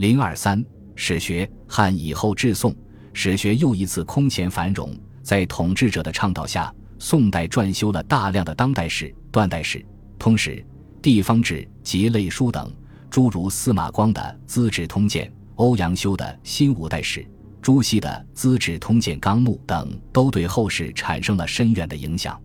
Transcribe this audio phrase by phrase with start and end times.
[0.00, 2.74] 零二三史学汉以后至宋，
[3.12, 4.98] 史学又一次空前繁荣。
[5.22, 9.84] 在统治者的倡导下，宋代撰修了大量的当代史、断代史、
[10.18, 10.64] 通史、
[11.02, 12.72] 地方志及类书等，
[13.10, 15.26] 诸如司马光的《资治通鉴》、
[15.56, 17.20] 欧阳修的《新五代史》、
[17.60, 22.40] 朱熹的《资治通鉴纲目》等，都对后世产生了深远的影响。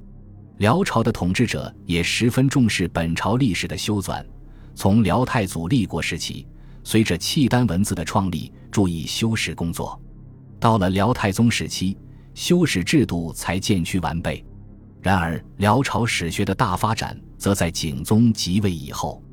[0.58, 4.22] 辽朝的统治者也十分重视本朝历史的修纂，
[4.76, 6.46] 从辽太祖立国时期，
[6.86, 10.02] 随着契丹文字的创立，注意修史工作。
[10.58, 11.98] 到了辽太宗时期。
[12.36, 14.46] 修史制度才渐趋完备，
[15.02, 19.24] 然而辽朝史学的大发展则在景宗即位以后。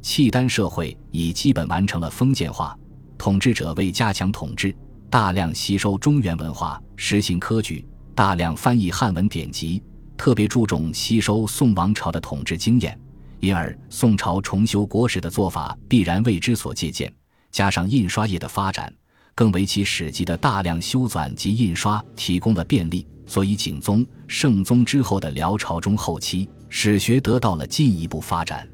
[0.00, 2.74] 契丹社会已基本完成了封建化，
[3.18, 4.74] 统治者为加强统治，
[5.10, 9.82] 大量吸收中原文化，实行科举，大量翻译汉文典籍，
[10.16, 12.98] 特别注重吸收宋王朝的统治经验，
[13.40, 17.12] 因而宋朝重修国史的做法必然为之所借鉴。
[17.50, 18.92] 加上印刷业的发展。
[19.36, 28.66] 更为其史籍的大量修纂及印刷提供了便利，所以景宗、圣宗之后的辽朝中后期，史学得到了进一步发展。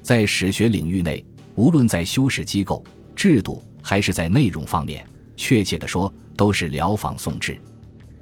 [0.00, 1.22] 在史学领域内，
[1.56, 2.82] 无论在修史机构、
[3.14, 7.60] 制度，还是在内容方面，确切地说，都是辽仿宋制。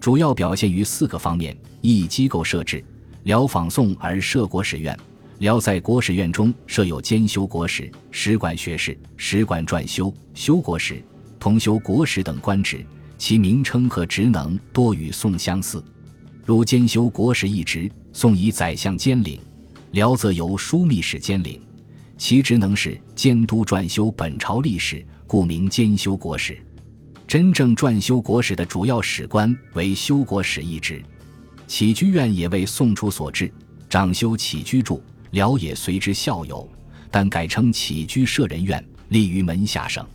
[0.00, 2.84] 主要表现于四个方面：一、机构设置，
[3.22, 4.98] 辽仿宋而设国史院。
[5.38, 11.02] 辽在国史院中设有兼修国史、史馆学士、史馆撰修、修国史。
[11.38, 12.84] 同修国史等官职，
[13.18, 15.84] 其名称和职能多与宋相似，
[16.44, 19.38] 如兼修国史一职，宋以宰相兼领，
[19.92, 21.60] 辽则由枢密使兼领，
[22.16, 26.58] 其职能是监督撰修本朝历史，故名兼修国史。
[27.28, 31.00] 真正撰修国史的主要史官为修国史一职，
[31.66, 33.52] 起居院也为宋初所置，
[33.88, 36.68] 掌修起居注，辽也随之效尤，
[37.10, 40.06] 但改称起居舍人院，立于门下省。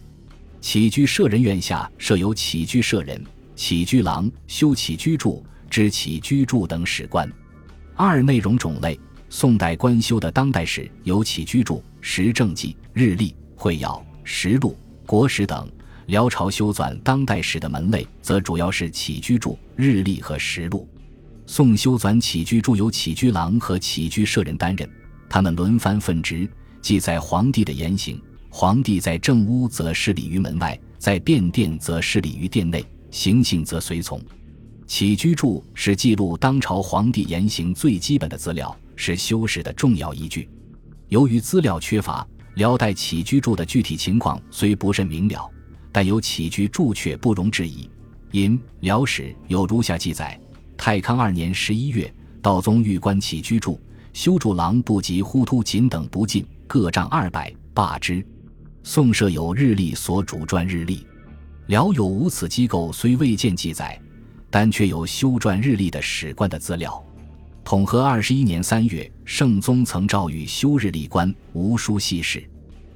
[0.60, 3.24] 起居舍人院下设有起居舍人、
[3.56, 7.32] 起居郎、修起居注、知起居注等史官。
[7.96, 9.00] 二内容种类，
[9.30, 15.68] 宋代官修的当代史有起居注、时政记、日历、会要、实录、国史等；
[16.08, 20.88] 辽朝修纂当代史的门类则主要是起居注、日历和实录。
[21.48, 24.90] 宋修纂起居注由起居郎和起居舍人担任，
[25.32, 26.46] 他们轮番分职，
[26.82, 28.22] 记载皇帝的言行。
[28.50, 34.22] 皇帝在正屋则侍礼于门外，在便殿则侍礼于殿内，行幸则随从。
[34.86, 40.50] 起居注是记录当朝皇帝言行最基本的资料，是修史的重要依据。
[41.08, 45.50] 由于资料缺乏，辽代起居注的具体情况虽不甚明了，
[45.94, 47.90] 但有起居注却不容置疑。
[48.32, 50.38] 因《辽史》有如下记载：
[50.76, 53.80] 太康二年十一月，道宗御官起居注，
[54.14, 58.26] 修筑郎不及呼突锦等不进，各账二百，罢之。
[58.84, 61.06] 宋设有日历所主撰日历，
[61.68, 64.00] 辽有无此机构虽未见记载，
[64.50, 67.02] 但却有修撰日历的史官的资料。
[67.64, 72.44] 统和二十一年三月，圣宗曾诏谕修日历官无书细史，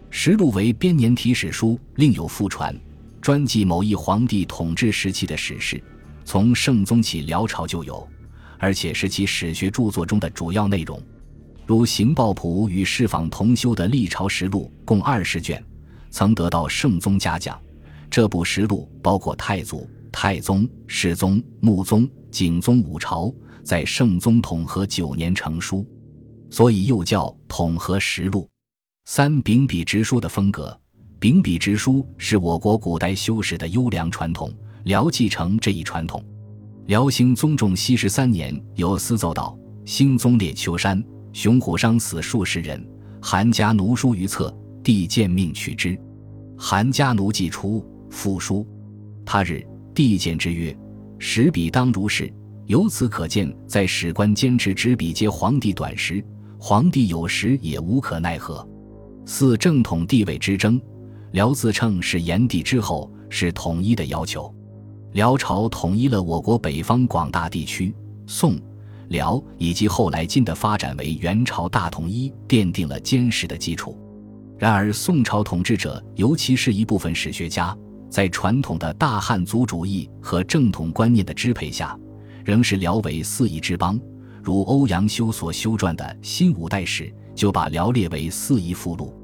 [0.09, 2.75] 实录为编年体史书，另有附传，
[3.21, 5.81] 专记某一皇帝统治时期的史事。
[6.25, 8.05] 从圣宗起，辽朝就有，
[8.57, 11.01] 而且是其史学著作中的主要内容。
[11.65, 15.63] 如《行报谱》与《释访》同修的历朝实录共二十卷。
[16.11, 17.59] 曾得到圣宗嘉奖。
[18.09, 23.33] 这部实录包括太祖、太宗、世宗、穆宗、景宗五朝，
[23.63, 25.85] 在圣宗统和九年成书，
[26.49, 28.43] 所以又叫《统和实录》。
[29.03, 30.79] 三秉笔直书的风格，
[31.19, 34.53] 秉笔直书是我国古代修史的优良传统，
[34.85, 36.23] 辽继承这一传统。
[36.87, 41.03] 辽兴宗重熙十三年，有司奏道：“兴宗烈丘山，
[41.33, 42.87] 熊虎伤死数十人，
[43.19, 45.99] 韩家奴书于册。”帝见命取之，
[46.55, 48.63] 韩家奴既出，复书。
[49.25, 49.65] 他日，
[49.95, 50.77] 帝见之曰
[51.17, 52.31] ：“史笔当如是。”
[52.67, 56.23] 由此可见，在史官坚持执笔接皇帝短时，
[56.59, 58.63] 皇帝有时也无可奈何。
[59.25, 60.79] 四正统地位之争，
[61.31, 64.54] 辽自称是炎帝之后，是统一的要求。
[65.15, 67.95] 辽朝统一了我国北方广大地区，
[68.27, 68.59] 宋、
[69.07, 73.97] 辽以及后来金的发展为元朝大统一奠定了坚实的基础。
[74.59, 77.73] 然而，宋朝统治者，尤其是一部分史学家，
[78.09, 81.97] 在传统的大汉族主义和正统观念的支配下，
[82.43, 83.97] 仍是辽为四夷之邦。
[84.43, 87.03] 如欧阳修所修撰的《新五代史》，
[87.33, 89.15] 就把辽列为四夷附录。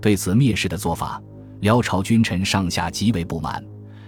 [0.00, 1.20] 对此蔑视的做法，
[1.62, 3.60] 辽朝君臣上下极为不满。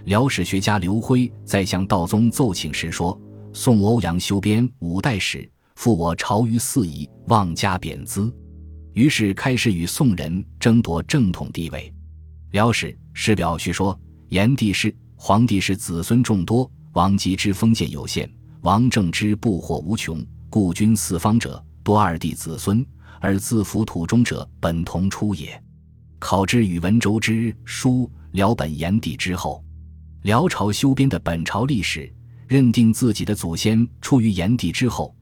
[0.05, 3.19] 辽史学家刘辉在向道宗奏请时说
[3.53, 5.39] ：“宋欧阳修编《五代史》，
[5.77, 8.31] 复我朝于四夷，妄加贬资。”
[8.93, 11.91] 于是开始与宋人争夺正统地位。
[12.51, 13.99] 辽史史表叙说，
[14.29, 18.29] 炎帝是黄帝是子孙众多，王吉之封建有限，
[18.61, 22.85] 王政之布惑无穷，故君四方者多二帝子孙，
[23.19, 25.59] 而自服土中者本同出也。
[26.19, 29.63] 考之与文周之书，辽本炎帝之后，
[30.25, 32.11] 辽朝修编的本朝历史，
[32.47, 35.15] 认定自己的祖先出于炎帝之后，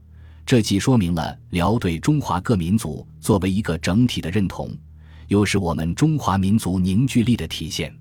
[0.45, 4.71] 这既说明了辽对中华各民族作为一个整体的认同。
[5.27, 7.94] 又是我们中华民族凝聚力的体现。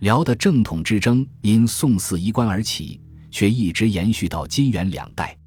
[0.00, 3.00] 辽的正统之争因宋四衣冠而起，
[3.30, 5.38] 却一直延续到金元两代。